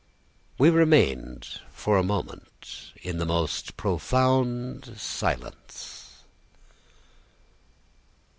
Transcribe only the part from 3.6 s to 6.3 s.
profound silence.